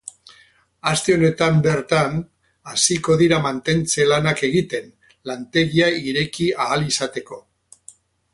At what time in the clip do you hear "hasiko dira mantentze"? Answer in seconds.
2.71-4.09